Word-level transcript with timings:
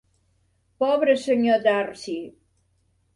Pobre 0.79 1.15
senyor 1.23 1.61
Darcy! 1.65 2.17